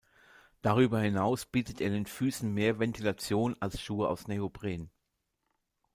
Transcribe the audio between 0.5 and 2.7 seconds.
Darüber hinaus bietet er den Füßen